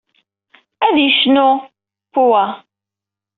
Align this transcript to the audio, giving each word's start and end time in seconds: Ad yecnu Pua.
Ad 0.85 0.95
yecnu 1.03 1.47
Pua. 2.11 2.43